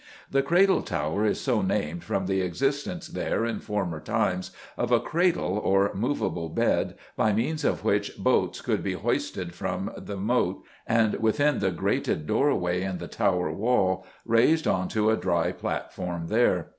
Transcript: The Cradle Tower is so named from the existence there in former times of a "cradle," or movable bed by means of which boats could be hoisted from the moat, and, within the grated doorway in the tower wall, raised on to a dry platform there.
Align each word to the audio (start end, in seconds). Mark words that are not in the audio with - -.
The 0.31 0.41
Cradle 0.41 0.81
Tower 0.81 1.25
is 1.27 1.39
so 1.39 1.61
named 1.61 2.03
from 2.03 2.25
the 2.25 2.41
existence 2.41 3.05
there 3.07 3.45
in 3.45 3.59
former 3.59 3.99
times 3.99 4.49
of 4.75 4.91
a 4.91 4.99
"cradle," 4.99 5.59
or 5.63 5.91
movable 5.93 6.49
bed 6.49 6.95
by 7.15 7.33
means 7.33 7.63
of 7.63 7.83
which 7.83 8.17
boats 8.17 8.61
could 8.61 8.81
be 8.81 8.93
hoisted 8.93 9.53
from 9.53 9.91
the 9.95 10.17
moat, 10.17 10.63
and, 10.87 11.13
within 11.21 11.59
the 11.59 11.69
grated 11.69 12.25
doorway 12.25 12.81
in 12.81 12.97
the 12.97 13.07
tower 13.07 13.51
wall, 13.51 14.03
raised 14.25 14.65
on 14.67 14.87
to 14.87 15.11
a 15.11 15.17
dry 15.17 15.51
platform 15.51 16.29
there. 16.29 16.69